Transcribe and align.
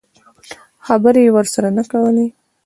خبرې 0.87 1.21
یې 1.25 1.31
ورسره 1.35 1.69
نه 1.77 1.83
کولې. 1.91 2.27